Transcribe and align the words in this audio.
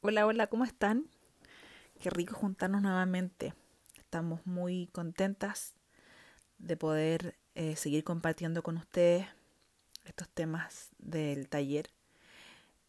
Hola, 0.00 0.26
hola, 0.26 0.46
¿cómo 0.46 0.64
están? 0.64 1.10
Qué 1.98 2.08
rico 2.08 2.32
juntarnos 2.32 2.82
nuevamente. 2.82 3.52
Estamos 3.98 4.46
muy 4.46 4.86
contentas 4.92 5.74
de 6.58 6.76
poder 6.76 7.36
eh, 7.56 7.74
seguir 7.74 8.04
compartiendo 8.04 8.62
con 8.62 8.76
ustedes 8.76 9.26
estos 10.04 10.28
temas 10.28 10.90
del 10.98 11.48
taller. 11.48 11.90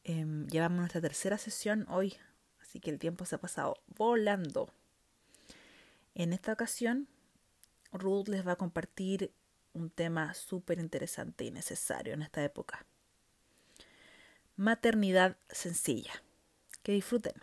Em, 0.04 0.46
llevamos 0.50 0.78
nuestra 0.78 1.02
tercera 1.02 1.40
sesión 1.40 1.88
hoy, 1.90 2.16
así 2.62 2.80
que 2.80 2.92
el 2.92 3.00
tiempo 3.00 3.26
se 3.26 3.34
ha 3.34 3.42
pasado 3.42 3.82
volando. 3.88 4.70
En 6.14 6.32
esta 6.32 6.54
ocasión, 6.54 7.08
Ruth 7.92 8.28
les 8.28 8.46
va 8.46 8.52
a 8.52 8.58
compartir 8.58 9.34
un 9.74 9.90
tema 9.90 10.36
súper 10.36 10.78
interesante 10.78 11.44
y 11.44 11.50
necesario 11.50 12.14
en 12.14 12.22
esta 12.22 12.44
época. 12.44 12.86
Maternidad 14.58 15.38
sencilla. 15.50 16.22
Que 16.90 16.94
disfruten. 16.94 17.34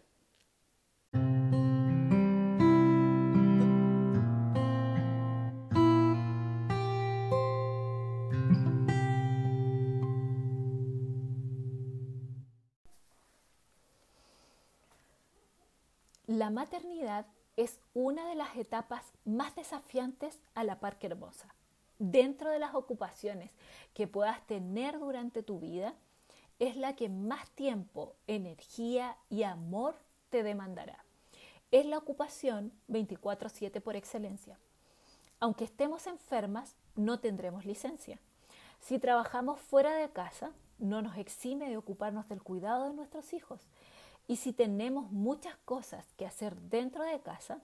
La 16.26 16.50
maternidad 16.50 17.26
es 17.54 17.78
una 17.94 18.28
de 18.28 18.34
las 18.34 18.56
etapas 18.56 19.12
más 19.24 19.54
desafiantes 19.54 20.42
a 20.56 20.64
la 20.64 20.80
par 20.80 20.98
que 20.98 21.06
hermosa. 21.06 21.54
Dentro 22.00 22.50
de 22.50 22.58
las 22.58 22.74
ocupaciones 22.74 23.52
que 23.94 24.08
puedas 24.08 24.44
tener 24.48 24.98
durante 24.98 25.44
tu 25.44 25.60
vida, 25.60 25.94
es 26.58 26.76
la 26.76 26.96
que 26.96 27.08
más 27.08 27.50
tiempo, 27.50 28.14
energía 28.26 29.16
y 29.28 29.42
amor 29.42 29.96
te 30.30 30.42
demandará. 30.42 31.04
Es 31.70 31.84
la 31.86 31.98
ocupación 31.98 32.72
24/7 32.88 33.80
por 33.80 33.96
excelencia. 33.96 34.58
Aunque 35.38 35.64
estemos 35.64 36.06
enfermas, 36.06 36.74
no 36.94 37.20
tendremos 37.20 37.66
licencia. 37.66 38.18
Si 38.80 38.98
trabajamos 38.98 39.60
fuera 39.60 39.94
de 39.94 40.10
casa, 40.10 40.52
no 40.78 41.02
nos 41.02 41.16
exime 41.18 41.68
de 41.68 41.76
ocuparnos 41.76 42.28
del 42.28 42.42
cuidado 42.42 42.88
de 42.88 42.94
nuestros 42.94 43.32
hijos. 43.32 43.60
Y 44.26 44.36
si 44.36 44.52
tenemos 44.52 45.10
muchas 45.12 45.56
cosas 45.64 46.06
que 46.16 46.26
hacer 46.26 46.56
dentro 46.56 47.04
de 47.04 47.20
casa, 47.20 47.60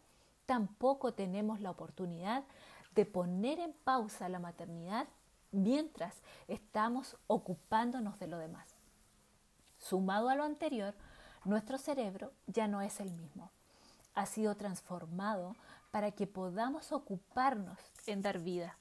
tampoco 0.46 1.14
tenemos 1.14 1.60
la 1.60 1.70
oportunidad 1.70 2.44
de 2.94 3.06
poner 3.06 3.58
en 3.58 3.72
pausa 3.72 4.28
la 4.28 4.38
maternidad 4.38 5.08
mientras 5.50 6.22
estamos 6.48 7.16
ocupándonos 7.26 8.18
de 8.18 8.26
lo 8.26 8.38
demás. 8.38 8.71
Sumado 9.82 10.28
a 10.28 10.36
lo 10.36 10.44
anterior, 10.44 10.94
nuestro 11.44 11.76
cerebro 11.76 12.32
ya 12.46 12.68
no 12.68 12.82
es 12.82 13.00
el 13.00 13.10
mismo. 13.10 13.50
Ha 14.14 14.26
sido 14.26 14.54
transformado 14.54 15.56
para 15.90 16.12
que 16.12 16.28
podamos 16.28 16.92
ocuparnos 16.92 17.78
en 18.06 18.22
dar 18.22 18.38
vida. 18.38 18.78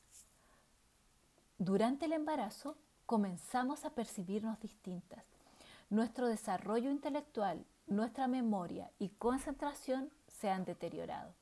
Durante 1.57 2.05
el 2.05 2.13
embarazo 2.13 2.77
comenzamos 3.07 3.83
a 3.83 3.89
percibirnos 3.89 4.59
distintas. 4.59 5.23
Nuestro 5.89 6.27
desarrollo 6.27 6.91
intelectual, 6.91 7.65
nuestra 7.87 8.27
memoria 8.27 8.91
y 8.99 9.09
concentración 9.09 10.11
se 10.27 10.51
han 10.51 10.65
deteriorado. 10.65 11.33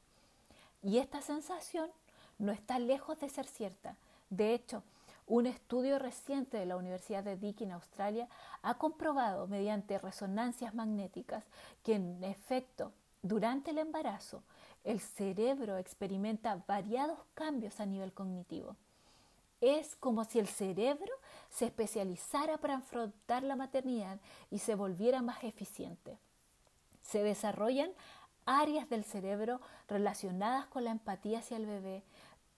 Y 0.81 0.99
esta 0.99 1.21
sensación 1.21 1.89
no 2.37 2.53
está 2.53 2.79
lejos 2.79 3.19
de 3.19 3.27
ser 3.27 3.45
cierta. 3.45 3.97
De 4.29 4.53
hecho, 4.53 4.83
un 5.29 5.45
estudio 5.45 5.99
reciente 5.99 6.57
de 6.57 6.65
la 6.65 6.75
Universidad 6.75 7.23
de 7.23 7.37
Dick 7.37 7.61
en 7.61 7.71
Australia 7.71 8.27
ha 8.63 8.73
comprobado 8.73 9.47
mediante 9.47 9.99
resonancias 9.99 10.73
magnéticas 10.73 11.43
que 11.83 11.93
en 11.95 12.23
efecto 12.23 12.91
durante 13.21 13.71
el 13.71 13.77
embarazo 13.77 14.43
el 14.83 14.99
cerebro 14.99 15.77
experimenta 15.77 16.63
variados 16.67 17.19
cambios 17.35 17.79
a 17.79 17.85
nivel 17.85 18.11
cognitivo. 18.11 18.75
Es 19.61 19.95
como 19.97 20.23
si 20.23 20.39
el 20.39 20.47
cerebro 20.47 21.13
se 21.49 21.65
especializara 21.65 22.57
para 22.57 22.77
afrontar 22.77 23.43
la 23.43 23.55
maternidad 23.55 24.19
y 24.49 24.59
se 24.59 24.73
volviera 24.73 25.21
más 25.21 25.43
eficiente. 25.43 26.17
Se 27.03 27.21
desarrollan 27.21 27.91
áreas 28.45 28.89
del 28.89 29.03
cerebro 29.03 29.61
relacionadas 29.87 30.65
con 30.67 30.85
la 30.85 30.91
empatía 30.91 31.39
hacia 31.39 31.57
el 31.57 31.67
bebé, 31.67 32.03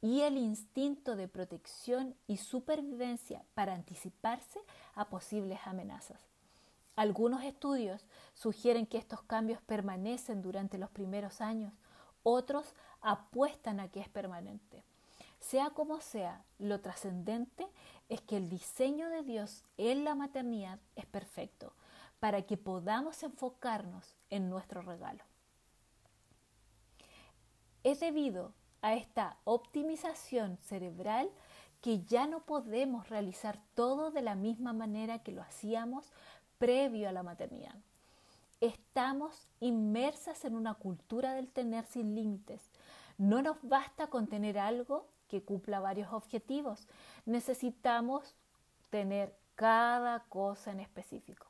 y 0.01 0.22
el 0.22 0.38
instinto 0.38 1.16
de 1.16 1.28
protección 1.28 2.16
y 2.28 2.38
supervivencia 2.38 3.45
para 3.53 3.75
anticiparse 3.75 4.59
a 4.95 5.09
posibles 5.09 5.59
amenazas. 5.66 6.19
Algunos 6.95 7.44
estudios 7.44 8.06
sugieren 8.34 8.85
que 8.85 8.97
estos 8.97 9.22
cambios 9.23 9.62
permanecen 9.62 10.41
durante 10.41 10.78
los 10.78 10.89
primeros 10.89 11.39
años, 11.39 11.73
otros 12.23 12.75
apuestan 13.01 13.79
a 13.79 13.89
que 13.89 14.01
es 14.01 14.09
permanente. 14.09 14.84
Sea 15.39 15.72
como 15.72 16.01
sea, 16.01 16.44
lo 16.59 16.81
trascendente 16.81 17.68
es 18.09 18.22
que 18.22 18.38
el 18.38 18.50
diseño 18.50 19.09
de 19.09 19.23
Dios 19.23 19.63
en 19.78 20.03
la 20.03 20.16
maternidad 20.16 20.79
es 20.95 21.06
perfecto 21.06 21.73
para 22.19 22.44
que 22.44 22.57
podamos 22.57 23.23
enfocarnos 23.23 24.16
en 24.29 24.50
nuestro 24.50 24.81
regalo. 24.81 25.23
Es 27.83 28.00
debido 28.00 28.53
a 28.81 28.96
esta 28.96 29.38
optimización 29.44 30.58
cerebral 30.58 31.30
que 31.81 32.03
ya 32.03 32.28
no 32.28 32.42
podemos 32.42 33.09
realizar 33.09 33.59
todo 33.75 34.12
de 34.12 34.22
la 34.22 34.36
misma 34.36 34.74
manera 34.74 35.19
que 35.19 35.31
lo 35.31 35.42
hacíamos 35.42 36.12
previo 36.58 37.09
a 37.09 37.12
la 37.12 37.24
maternidad. 37.24 37.75
Estamos 38.59 39.47
inmersas 39.59 40.46
en 40.46 40.56
una 40.56 40.75
cultura 40.75 41.34
del 41.34 41.50
tener 41.50 41.86
sin 41.86 42.14
límites. 42.14 42.62
No 43.18 43.42
nos 43.42 43.58
basta 43.64 44.08
con 44.08 44.28
tener 44.28 44.59
algo 44.59 45.08
que 45.28 45.42
cumpla 45.42 45.80
varios 45.80 46.13
objetivos. 46.13 46.88
Necesitamos 47.25 48.36
tener 48.92 49.36
cada 49.56 50.19
cosa 50.25 50.72
en 50.72 50.80
específico. 50.80 51.48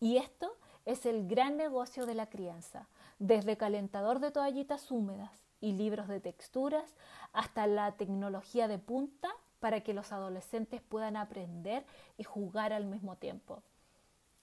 Y 0.00 0.16
esto 0.16 0.56
es 0.86 1.04
el 1.04 1.28
gran 1.28 1.56
negocio 1.56 2.06
de 2.06 2.14
la 2.14 2.28
crianza, 2.28 2.88
desde 3.18 3.56
calentador 3.56 4.20
de 4.20 4.30
toallitas 4.30 4.90
húmedas 4.90 5.43
y 5.60 5.72
libros 5.72 6.08
de 6.08 6.20
texturas 6.20 6.94
hasta 7.32 7.66
la 7.66 7.92
tecnología 7.92 8.68
de 8.68 8.78
punta 8.78 9.30
para 9.60 9.80
que 9.80 9.94
los 9.94 10.12
adolescentes 10.12 10.82
puedan 10.82 11.16
aprender 11.16 11.84
y 12.18 12.24
jugar 12.24 12.72
al 12.72 12.84
mismo 12.84 13.16
tiempo. 13.16 13.62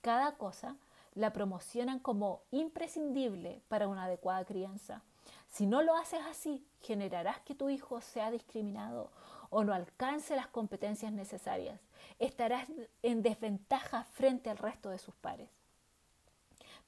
Cada 0.02 0.34
cosa 0.38 0.78
la 1.14 1.32
promocionan 1.34 2.00
como 2.00 2.42
imprescindible 2.52 3.62
para 3.68 3.88
una 3.88 4.06
adecuada 4.06 4.46
crianza. 4.46 5.04
Si 5.50 5.66
no 5.66 5.82
lo 5.82 5.96
haces 5.96 6.22
así, 6.30 6.66
generarás 6.80 7.40
que 7.42 7.56
tu 7.56 7.70
hijo 7.70 8.02
sea 8.02 8.32
discriminado 8.32 9.12
o 9.50 9.64
no 9.64 9.74
alcance 9.74 10.36
las 10.36 10.48
competencias 10.48 11.12
necesarias. 11.12 11.80
Estarás 12.18 12.68
en 13.04 13.22
desventaja 13.22 14.06
frente 14.06 14.50
al 14.50 14.58
resto 14.58 14.90
de 14.90 14.98
sus 14.98 15.14
pares. 15.16 15.50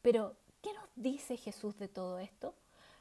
Pero, 0.02 0.36
¿qué 0.62 0.74
nos 0.74 0.86
dice 0.96 1.38
Jesús 1.38 1.78
de 1.78 1.90
todo 1.90 2.20
esto? 2.20 2.56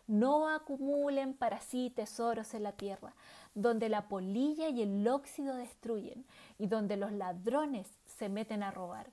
No 0.06 0.48
acumulen 0.48 1.34
para 1.34 1.60
sí 1.60 1.90
tesoros 1.94 2.54
en 2.54 2.64
la 2.64 2.72
tierra, 2.72 3.14
donde 3.54 3.88
la 3.88 4.08
polilla 4.08 4.68
y 4.68 4.82
el 4.82 5.06
óxido 5.06 5.54
destruyen 5.54 6.24
y 6.58 6.66
donde 6.66 6.96
los 6.96 7.12
ladrones 7.12 7.88
se 8.06 8.28
meten 8.28 8.62
a 8.62 8.70
robar. 8.70 9.10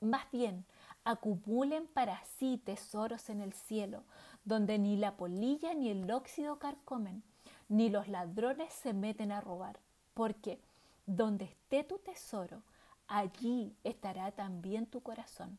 Más 0.00 0.30
bien, 0.30 0.64
acumulen 1.04 1.86
para 1.86 2.22
sí 2.38 2.60
tesoros 2.64 3.28
en 3.28 3.40
el 3.40 3.52
cielo, 3.52 4.02
donde 4.44 4.78
ni 4.78 4.96
la 4.96 5.16
polilla 5.16 5.74
ni 5.74 5.90
el 5.90 6.10
óxido 6.10 6.58
carcomen, 6.58 7.22
ni 7.68 7.90
los 7.90 8.08
ladrones 8.08 8.72
se 8.72 8.92
meten 8.92 9.32
a 9.32 9.40
robar. 9.40 9.78
Porque 10.14 10.60
donde 11.06 11.44
esté 11.46 11.84
tu 11.84 11.98
tesoro, 11.98 12.62
allí 13.08 13.74
estará 13.84 14.32
también 14.32 14.86
tu 14.86 15.00
corazón. 15.02 15.58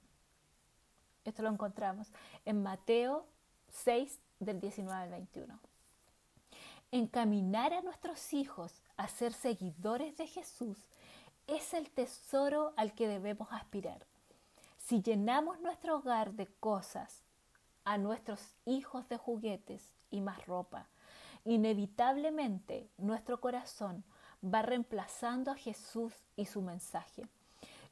Esto 1.23 1.43
lo 1.43 1.49
encontramos 1.49 2.11
en 2.45 2.63
Mateo 2.63 3.25
6, 3.69 4.19
del 4.41 4.59
19 4.59 5.03
al 5.03 5.09
21. 5.09 5.59
Encaminar 6.91 7.73
a 7.73 7.82
nuestros 7.82 8.34
hijos 8.34 8.82
a 8.97 9.08
ser 9.08 9.32
seguidores 9.32 10.17
de 10.17 10.28
Jesús 10.28 10.78
es 11.47 11.73
el 11.73 11.90
tesoro 11.90 12.73
al 12.76 12.93
que 12.93 13.08
debemos 13.08 13.47
aspirar. 13.52 14.05
Si 14.78 15.02
llenamos 15.02 15.61
nuestro 15.61 15.97
hogar 15.97 16.34
de 16.34 16.47
cosas, 16.47 17.23
a 17.84 17.97
nuestros 17.97 18.55
hijos 18.66 19.08
de 19.09 19.17
juguetes 19.17 19.93
y 20.11 20.22
más 20.22 20.46
ropa, 20.46 20.87
inevitablemente 21.46 22.90
nuestro 22.97 23.40
corazón 23.40 24.03
va 24.44 24.61
reemplazando 24.61 25.52
a 25.52 25.55
Jesús 25.55 26.14
y 26.35 26.46
su 26.46 26.61
mensaje 26.61 27.28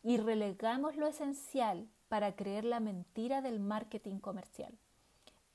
y 0.03 0.17
relegamos 0.17 0.95
lo 0.95 1.07
esencial 1.07 1.87
para 2.07 2.35
creer 2.35 2.65
la 2.65 2.79
mentira 2.79 3.41
del 3.41 3.59
marketing 3.59 4.19
comercial. 4.19 4.77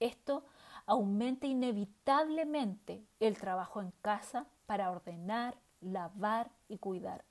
Esto 0.01 0.45
aumenta 0.87 1.47
inevitablemente 1.47 3.05
el 3.21 3.39
trabajo 3.39 3.81
en 3.81 3.93
casa 4.03 4.47
para 4.67 4.91
ordenar, 4.91 5.57
lavar 5.81 6.51
y 6.69 6.79
cuidar. 6.79 7.25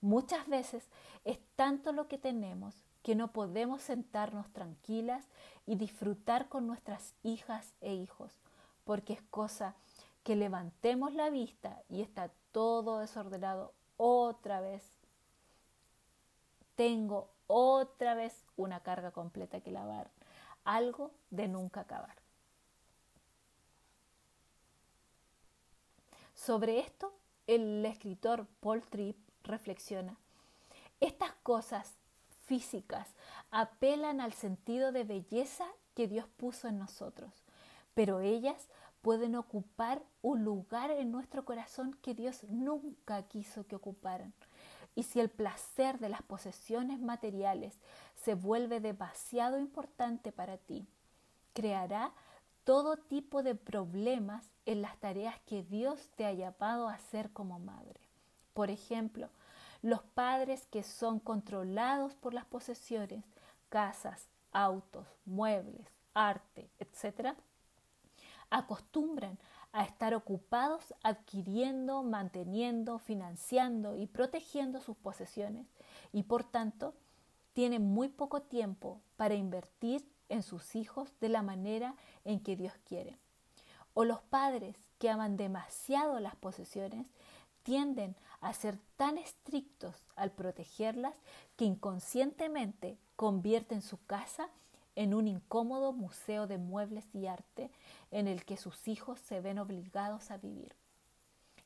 Muchas 0.00 0.46
veces 0.48 0.88
es 1.24 1.38
tanto 1.56 1.92
lo 1.92 2.08
que 2.08 2.18
tenemos 2.18 2.74
que 3.02 3.14
no 3.14 3.32
podemos 3.32 3.82
sentarnos 3.82 4.50
tranquilas 4.52 5.28
y 5.66 5.76
disfrutar 5.76 6.48
con 6.48 6.66
nuestras 6.66 7.14
hijas 7.22 7.74
e 7.80 7.94
hijos, 7.94 8.32
porque 8.84 9.14
es 9.14 9.22
cosa 9.22 9.74
que 10.22 10.36
levantemos 10.36 11.14
la 11.14 11.30
vista 11.30 11.82
y 11.88 12.02
está 12.02 12.30
todo 12.52 12.98
desordenado 12.98 13.72
otra 13.96 14.60
vez. 14.60 14.82
Tengo 16.76 17.30
otra 17.46 18.14
vez 18.14 18.44
una 18.56 18.80
carga 18.80 19.10
completa 19.12 19.60
que 19.60 19.70
lavar, 19.70 20.10
algo 20.64 21.10
de 21.30 21.48
nunca 21.48 21.80
acabar. 21.80 22.19
Sobre 26.40 26.78
esto, 26.78 27.12
el 27.46 27.84
escritor 27.84 28.46
Paul 28.60 28.80
Tripp 28.80 29.18
reflexiona, 29.42 30.16
estas 30.98 31.32
cosas 31.42 31.98
físicas 32.46 33.08
apelan 33.50 34.22
al 34.22 34.32
sentido 34.32 34.90
de 34.90 35.04
belleza 35.04 35.66
que 35.94 36.08
Dios 36.08 36.26
puso 36.38 36.66
en 36.66 36.78
nosotros, 36.78 37.44
pero 37.92 38.20
ellas 38.20 38.70
pueden 39.02 39.36
ocupar 39.36 40.02
un 40.22 40.42
lugar 40.42 40.90
en 40.90 41.12
nuestro 41.12 41.44
corazón 41.44 41.92
que 42.00 42.14
Dios 42.14 42.44
nunca 42.44 43.22
quiso 43.24 43.66
que 43.66 43.76
ocuparan. 43.76 44.32
Y 44.94 45.02
si 45.02 45.20
el 45.20 45.28
placer 45.28 45.98
de 45.98 46.08
las 46.08 46.22
posesiones 46.22 47.00
materiales 47.00 47.78
se 48.14 48.34
vuelve 48.34 48.80
demasiado 48.80 49.58
importante 49.58 50.32
para 50.32 50.56
ti, 50.56 50.86
creará 51.52 52.14
todo 52.64 52.96
tipo 52.96 53.42
de 53.42 53.54
problemas 53.54 54.50
en 54.66 54.82
las 54.82 54.96
tareas 54.98 55.38
que 55.46 55.62
Dios 55.62 56.10
te 56.16 56.26
ha 56.26 56.32
llamado 56.32 56.88
a 56.88 56.94
hacer 56.94 57.30
como 57.32 57.58
madre. 57.58 58.00
Por 58.54 58.70
ejemplo, 58.70 59.28
los 59.82 60.02
padres 60.02 60.66
que 60.66 60.82
son 60.82 61.20
controlados 61.20 62.14
por 62.14 62.34
las 62.34 62.44
posesiones, 62.44 63.24
casas, 63.68 64.28
autos, 64.52 65.06
muebles, 65.24 65.86
arte, 66.14 66.70
etc., 66.78 67.34
acostumbran 68.50 69.38
a 69.72 69.84
estar 69.84 70.14
ocupados 70.14 70.92
adquiriendo, 71.02 72.02
manteniendo, 72.02 72.98
financiando 72.98 73.96
y 73.96 74.06
protegiendo 74.06 74.80
sus 74.80 74.96
posesiones 74.96 75.66
y 76.12 76.24
por 76.24 76.42
tanto 76.42 76.94
tienen 77.52 77.82
muy 77.82 78.08
poco 78.08 78.42
tiempo 78.42 79.00
para 79.16 79.34
invertir 79.34 80.04
en 80.30 80.42
sus 80.42 80.74
hijos 80.74 81.12
de 81.20 81.28
la 81.28 81.42
manera 81.42 81.94
en 82.24 82.40
que 82.40 82.56
Dios 82.56 82.72
quiere. 82.84 83.18
O 83.92 84.04
los 84.04 84.22
padres 84.22 84.76
que 84.98 85.10
aman 85.10 85.36
demasiado 85.36 86.18
las 86.20 86.36
posesiones 86.36 87.06
tienden 87.62 88.16
a 88.40 88.54
ser 88.54 88.78
tan 88.96 89.18
estrictos 89.18 89.94
al 90.16 90.30
protegerlas 90.30 91.14
que 91.56 91.66
inconscientemente 91.66 92.96
convierten 93.16 93.82
su 93.82 94.02
casa 94.06 94.48
en 94.96 95.14
un 95.14 95.28
incómodo 95.28 95.92
museo 95.92 96.46
de 96.46 96.58
muebles 96.58 97.04
y 97.14 97.26
arte 97.26 97.70
en 98.10 98.28
el 98.28 98.44
que 98.44 98.56
sus 98.56 98.88
hijos 98.88 99.18
se 99.20 99.40
ven 99.40 99.58
obligados 99.58 100.30
a 100.30 100.38
vivir. 100.38 100.74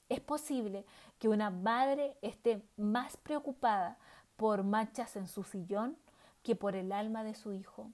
Es 0.08 0.20
posible 0.20 0.84
que 1.18 1.28
una 1.28 1.50
madre 1.50 2.16
esté 2.22 2.62
más 2.76 3.16
preocupada 3.16 3.98
por 4.36 4.62
manchas 4.62 5.16
en 5.16 5.26
su 5.26 5.44
sillón 5.44 5.96
que 6.42 6.54
por 6.54 6.76
el 6.76 6.92
alma 6.92 7.24
de 7.24 7.34
su 7.34 7.52
hijo, 7.52 7.90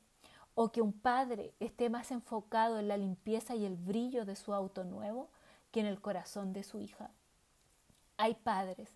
o 0.63 0.71
que 0.71 0.83
un 0.83 0.93
padre 0.93 1.55
esté 1.59 1.89
más 1.89 2.11
enfocado 2.11 2.79
en 2.79 2.87
la 2.87 2.99
limpieza 2.99 3.55
y 3.55 3.65
el 3.65 3.79
brillo 3.79 4.27
de 4.27 4.37
su 4.37 4.53
auto 4.53 4.85
nuevo 4.85 5.31
que 5.71 5.81
en 5.81 5.87
el 5.87 6.03
corazón 6.03 6.53
de 6.53 6.65
su 6.65 6.81
hija. 6.81 7.11
Hay 8.19 8.35
padres 8.35 8.91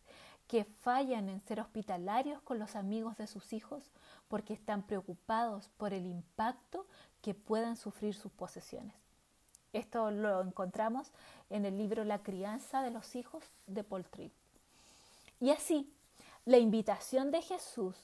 que 0.47 0.65
fallan 0.67 1.31
en 1.31 1.41
ser 1.41 1.61
hospitalarios 1.61 2.43
con 2.43 2.59
los 2.59 2.77
amigos 2.77 3.17
de 3.17 3.27
sus 3.27 3.55
hijos 3.55 3.91
porque 4.29 4.53
están 4.53 4.83
preocupados 4.83 5.71
por 5.79 5.95
el 5.95 6.05
impacto 6.05 6.87
que 7.23 7.33
puedan 7.33 7.79
sufrir 7.79 8.15
sus 8.15 8.31
posesiones. 8.31 8.97
Esto 9.73 10.11
lo 10.11 10.43
encontramos 10.43 11.13
en 11.49 11.65
el 11.65 11.79
libro 11.79 12.05
La 12.05 12.23
crianza 12.23 12.83
de 12.83 12.91
los 12.91 13.17
hijos 13.17 13.43
de 13.67 13.85
Paul 13.85 14.05
Tripp. 14.05 14.35
Y 15.41 15.49
así, 15.49 15.91
la 16.45 16.59
invitación 16.59 17.31
de 17.31 17.41
Jesús 17.41 17.97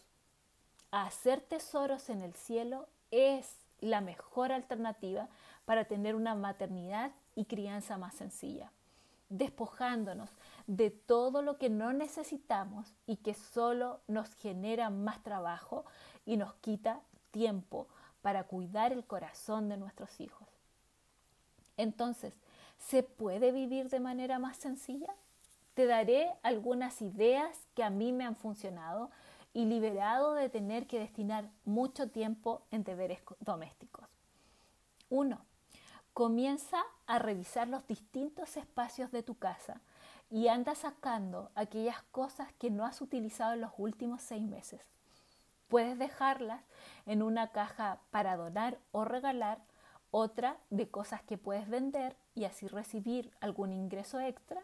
a 0.91 1.05
hacer 1.05 1.43
tesoros 1.43 2.09
en 2.09 2.23
el 2.23 2.33
cielo 2.33 2.89
es 3.11 3.57
la 3.81 4.01
mejor 4.01 4.53
alternativa 4.53 5.29
para 5.65 5.85
tener 5.85 6.15
una 6.15 6.35
maternidad 6.35 7.13
y 7.35 7.45
crianza 7.45 7.97
más 7.97 8.15
sencilla, 8.15 8.73
despojándonos 9.29 10.31
de 10.67 10.91
todo 10.91 11.43
lo 11.43 11.59
que 11.59 11.71
no 11.71 11.93
necesitamos 11.93 12.93
y 13.07 13.17
que 13.17 13.35
solo 13.35 14.01
nos 14.07 14.35
genera 14.35 14.91
más 14.91 15.23
trabajo 15.23 15.85
y 16.27 16.37
nos 16.37 16.55
quita 16.55 17.01
tiempo 17.31 17.87
para 18.23 18.45
cuidar 18.45 18.93
el 18.93 19.05
corazón 19.05 19.69
de 19.69 19.77
nuestros 19.77 20.21
hijos. 20.21 20.49
Entonces, 21.77 22.35
¿se 22.79 23.03
puede 23.03 23.53
vivir 23.53 23.89
de 23.89 24.01
manera 24.01 24.39
más 24.39 24.57
sencilla? 24.59 25.15
Te 25.75 25.87
daré 25.87 26.31
algunas 26.43 27.01
ideas 27.01 27.57
que 27.75 27.83
a 27.83 27.91
mí 27.91 28.13
me 28.13 28.25
han 28.25 28.37
funcionado 28.37 29.11
y 29.53 29.65
liberado 29.65 30.35
de 30.35 30.49
tener 30.49 30.87
que 30.87 30.99
destinar 30.99 31.51
mucho 31.65 32.09
tiempo 32.09 32.63
en 32.71 32.85
deberes 32.85 33.21
domésticos. 33.41 34.07
1. 35.09 35.39
Comienza 36.13 36.83
a 37.07 37.19
revisar 37.19 37.69
los 37.69 37.87
distintos 37.87 38.57
espacios 38.57 39.11
de 39.11 39.23
tu 39.23 39.37
casa 39.37 39.81
y 40.31 40.49
anda 40.49 40.75
sacando 40.75 41.51
aquellas 41.55 42.03
cosas 42.11 42.53
que 42.55 42.71
no 42.71 42.85
has 42.85 43.01
utilizado 43.01 43.55
en 43.55 43.61
los 43.61 43.73
últimos 43.79 44.23
seis 44.23 44.43
meses. 44.43 44.81
Puedes 45.69 45.99
dejarlas 45.99 46.63
en 47.07 47.23
una 47.23 47.53
caja 47.53 48.01
para 48.11 48.37
donar 48.37 48.79
o 48.93 49.05
regalar, 49.05 49.63
otra 50.13 50.59
de 50.71 50.89
cosas 50.91 51.23
que 51.23 51.39
puedes 51.39 51.69
vender 51.69 52.17
y 52.35 52.45
así 52.45 52.67
recibir 52.67 53.33
algún 53.41 53.73
ingreso 53.73 54.21
extra. 54.21 54.63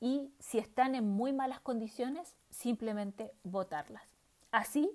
Y 0.00 0.32
si 0.38 0.58
están 0.58 0.94
en 0.94 1.08
muy 1.08 1.32
malas 1.32 1.60
condiciones, 1.60 2.34
simplemente 2.48 3.32
botarlas. 3.44 4.02
Así, 4.50 4.90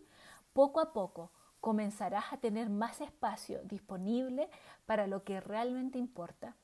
poco 0.53 0.79
a 0.79 0.93
poco, 0.93 1.31
comenzarás 1.61 2.33
a 2.33 2.37
tener 2.37 2.69
más 2.69 3.01
espacio 3.01 3.59
disponible 3.63 4.49
para 4.85 5.07
lo 5.07 5.23
que 5.23 5.39
realmente 5.39 5.97
importa. 5.97 6.55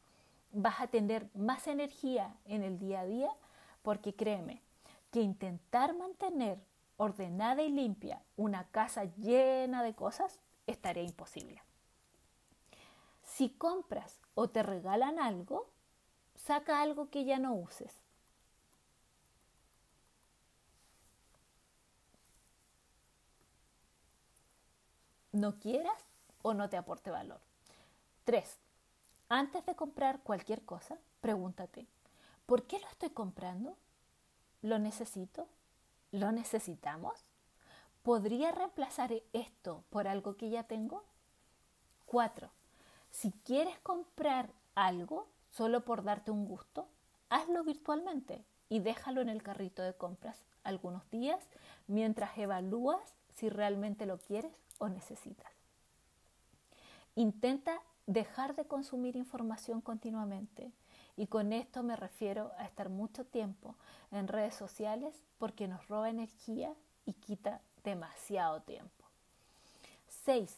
Vas 0.51 0.81
a 0.81 0.87
tener 0.87 1.29
más 1.33 1.67
energía 1.67 2.35
en 2.45 2.63
el 2.63 2.77
día 2.77 3.01
a 3.01 3.05
día 3.05 3.31
porque 3.83 4.15
créeme 4.15 4.61
que 5.11 5.21
intentar 5.21 5.95
mantener 5.95 6.59
ordenada 6.97 7.61
y 7.63 7.69
limpia 7.69 8.21
una 8.37 8.67
casa 8.67 9.05
llena 9.05 9.81
de 9.83 9.93
cosas 9.93 10.39
estaría 10.67 11.03
imposible. 11.03 11.61
Si 13.23 13.49
compras 13.49 14.19
o 14.35 14.49
te 14.49 14.61
regalan 14.61 15.19
algo, 15.19 15.69
saca 16.35 16.81
algo 16.81 17.09
que 17.09 17.25
ya 17.25 17.39
no 17.39 17.55
uses. 17.55 18.03
No 25.31 25.59
quieras 25.59 26.05
o 26.41 26.53
no 26.53 26.69
te 26.69 26.77
aporte 26.77 27.11
valor. 27.11 27.39
3. 28.25 28.57
Antes 29.29 29.65
de 29.65 29.75
comprar 29.75 30.19
cualquier 30.21 30.63
cosa, 30.63 30.97
pregúntate, 31.21 31.87
¿por 32.45 32.63
qué 32.63 32.79
lo 32.79 32.87
estoy 32.87 33.09
comprando? 33.11 33.77
¿Lo 34.61 34.77
necesito? 34.79 35.47
¿Lo 36.11 36.31
necesitamos? 36.31 37.13
¿Podría 38.03 38.51
reemplazar 38.51 39.13
esto 39.33 39.83
por 39.89 40.07
algo 40.07 40.35
que 40.35 40.49
ya 40.49 40.63
tengo? 40.63 41.03
4. 42.05 42.49
Si 43.11 43.31
quieres 43.45 43.79
comprar 43.79 44.49
algo 44.75 45.27
solo 45.51 45.85
por 45.85 46.03
darte 46.03 46.31
un 46.31 46.45
gusto, 46.45 46.87
hazlo 47.29 47.63
virtualmente 47.63 48.43
y 48.69 48.79
déjalo 48.79 49.21
en 49.21 49.29
el 49.29 49.43
carrito 49.43 49.81
de 49.81 49.93
compras 49.93 50.43
algunos 50.63 51.09
días 51.09 51.39
mientras 51.87 52.37
evalúas 52.37 53.15
si 53.35 53.49
realmente 53.49 54.05
lo 54.05 54.17
quieres 54.17 54.53
o 54.81 54.89
necesitas. 54.89 55.51
Intenta 57.15 57.79
dejar 58.07 58.55
de 58.55 58.65
consumir 58.65 59.15
información 59.15 59.79
continuamente 59.79 60.71
y 61.15 61.27
con 61.27 61.53
esto 61.53 61.83
me 61.83 61.95
refiero 61.95 62.51
a 62.57 62.65
estar 62.65 62.89
mucho 62.89 63.23
tiempo 63.25 63.75
en 64.11 64.27
redes 64.27 64.55
sociales 64.55 65.15
porque 65.37 65.67
nos 65.67 65.87
roba 65.87 66.09
energía 66.09 66.73
y 67.05 67.13
quita 67.13 67.61
demasiado 67.83 68.61
tiempo. 68.61 69.05
6. 70.25 70.57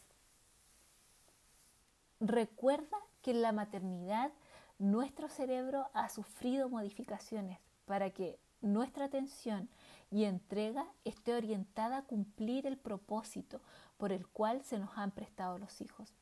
Recuerda 2.22 2.98
que 3.22 3.32
en 3.32 3.42
la 3.42 3.52
maternidad 3.52 4.32
nuestro 4.80 5.28
cerebro 5.28 5.90
ha 5.94 6.08
sufrido 6.08 6.70
modificaciones 6.70 7.60
para 7.86 8.12
que 8.12 8.40
nuestra 8.64 9.06
atención 9.06 9.70
y 10.10 10.24
entrega 10.26 10.86
esté 11.06 11.36
orientada 11.36 11.98
a 11.98 12.04
cumplir 12.04 12.66
el 12.66 12.78
propósito 12.78 13.62
por 13.98 14.12
el 14.12 14.28
cual 14.28 14.64
se 14.64 14.80
nos 14.80 14.98
han 14.98 15.12
prestado 15.12 15.58
los 15.58 15.82
hijos. 15.82 16.14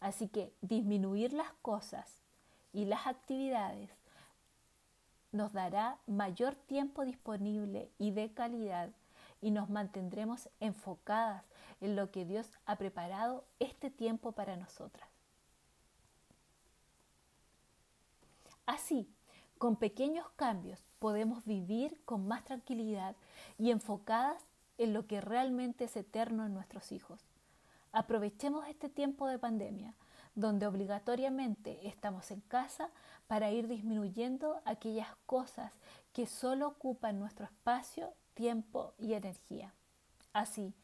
Así 0.00 0.28
que 0.28 0.52
disminuir 0.60 1.32
las 1.32 1.52
cosas 1.62 2.22
y 2.72 2.84
las 2.84 3.06
actividades 3.06 3.90
nos 5.32 5.52
dará 5.52 5.98
mayor 6.06 6.54
tiempo 6.54 7.04
disponible 7.04 7.90
y 7.98 8.10
de 8.10 8.32
calidad 8.32 8.90
y 9.40 9.50
nos 9.50 9.70
mantendremos 9.70 10.48
enfocadas 10.60 11.44
en 11.80 11.96
lo 11.96 12.10
que 12.10 12.24
Dios 12.24 12.48
ha 12.64 12.76
preparado 12.76 13.44
este 13.58 13.90
tiempo 13.90 14.32
para 14.32 14.56
nosotras. 14.56 15.08
Así, 18.66 19.08
con 19.62 19.76
pequeños 19.76 20.28
cambios 20.34 20.82
podemos 20.98 21.44
vivir 21.44 22.02
con 22.04 22.26
más 22.26 22.42
tranquilidad 22.42 23.14
y 23.58 23.70
enfocadas 23.70 24.42
en 24.76 24.92
lo 24.92 25.06
que 25.06 25.20
realmente 25.20 25.84
es 25.84 25.94
eterno 25.96 26.44
en 26.44 26.52
nuestros 26.52 26.90
hijos. 26.90 27.20
Aprovechemos 27.92 28.66
este 28.66 28.88
tiempo 28.88 29.28
de 29.28 29.38
pandemia, 29.38 29.94
donde 30.34 30.66
obligatoriamente 30.66 31.86
estamos 31.86 32.32
en 32.32 32.40
casa 32.40 32.90
para 33.28 33.52
ir 33.52 33.68
disminuyendo 33.68 34.60
aquellas 34.64 35.14
cosas 35.26 35.72
que 36.12 36.26
solo 36.26 36.66
ocupan 36.66 37.20
nuestro 37.20 37.44
espacio, 37.44 38.14
tiempo 38.34 38.94
y 38.98 39.12
energía. 39.12 39.72
Así, 40.32 40.74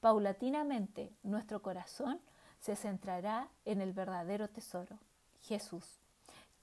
paulatinamente, 0.00 1.12
nuestro 1.22 1.62
corazón 1.62 2.20
se 2.58 2.74
centrará 2.74 3.48
en 3.64 3.80
el 3.80 3.92
verdadero 3.92 4.48
tesoro, 4.48 4.98
Jesús, 5.40 6.00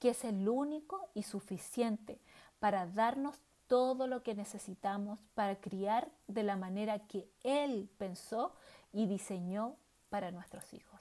que 0.02 0.10
es 0.10 0.24
el 0.24 0.48
único 0.48 1.08
y 1.14 1.22
suficiente 1.22 2.18
para 2.58 2.88
darnos 2.88 3.40
todo 3.68 4.08
lo 4.08 4.24
que 4.24 4.34
necesitamos 4.34 5.20
para 5.36 5.60
criar 5.60 6.10
de 6.26 6.42
la 6.42 6.56
manera 6.56 7.06
que 7.06 7.30
Él 7.44 7.88
pensó 7.98 8.52
y 8.92 9.06
diseñó 9.06 9.76
para 10.10 10.32
nuestros 10.32 10.74
hijos. 10.74 11.00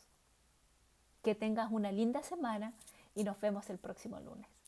Que 1.24 1.34
tengas 1.34 1.72
una 1.72 1.92
linda 1.92 2.22
semana 2.22 2.76
y 3.16 3.24
nos 3.24 3.42
vemos 3.42 3.72
el 3.72 3.80
próximo 3.80 4.20
lunes. 4.20 4.61